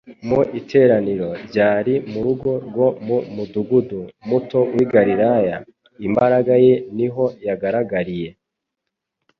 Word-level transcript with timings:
Mu 0.27 0.39
iteraniro 0.59 1.29
ryari 1.47 1.93
mu 2.11 2.19
rugo 2.25 2.51
rwo 2.67 2.87
mu 3.05 3.17
mudugudu 3.35 4.01
muto 4.29 4.59
w’i 4.75 4.85
Galilaya 4.93 5.55
imbaraga 6.07 6.53
ye 6.65 6.73
niho 6.97 7.25
yagaragariye, 7.47 8.29